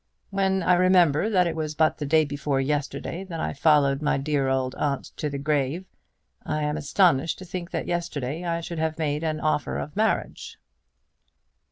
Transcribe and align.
When 0.31 0.63
I 0.63 0.73
remember 0.73 1.29
that 1.29 1.45
it 1.45 1.55
was 1.55 1.75
but 1.75 1.99
the 1.99 2.07
day 2.07 2.25
before 2.25 2.59
yesterday 2.59 3.23
that 3.25 3.39
I 3.39 3.53
followed 3.53 4.01
my 4.01 4.17
dear 4.17 4.47
old 4.47 4.73
aunt 4.79 5.11
to 5.17 5.29
the 5.29 5.37
grave, 5.37 5.85
I 6.43 6.63
am 6.63 6.75
astonished 6.75 7.37
to 7.37 7.45
think 7.45 7.69
that 7.69 7.85
yesterday 7.85 8.43
I 8.43 8.61
should 8.61 8.79
have 8.79 8.97
made 8.97 9.23
an 9.23 9.39
offer 9.39 9.77
of 9.77 9.95
marriage." 9.95 10.57